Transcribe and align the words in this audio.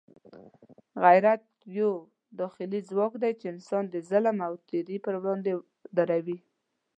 غیرت 1.03 1.43
یو 1.77 1.91
داخلي 2.39 2.79
ځواک 2.89 3.13
دی 3.23 3.31
چې 3.39 3.45
انسان 3.53 3.83
د 3.89 3.95
ظلم 4.09 4.37
او 4.47 4.53
تېري 4.67 4.97
پر 5.05 5.15
وړاندې 5.21 5.51
دروي. 5.97 6.37